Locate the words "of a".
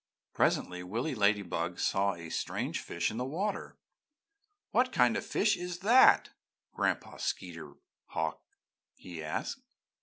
5.15-5.27